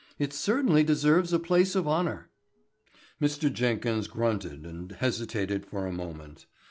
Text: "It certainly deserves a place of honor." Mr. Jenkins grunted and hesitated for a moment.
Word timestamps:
"It 0.17 0.33
certainly 0.33 0.83
deserves 0.83 1.31
a 1.31 1.37
place 1.37 1.75
of 1.75 1.87
honor." 1.87 2.31
Mr. 3.21 3.53
Jenkins 3.53 4.07
grunted 4.07 4.65
and 4.65 4.91
hesitated 4.93 5.63
for 5.63 5.85
a 5.85 5.91
moment. 5.93 6.47